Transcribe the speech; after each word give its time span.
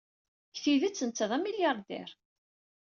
Deg 0.53 0.57
tidet, 0.63 1.01
netta 1.07 1.25
d 1.29 1.31
amilyaṛdiṛ. 1.37 2.09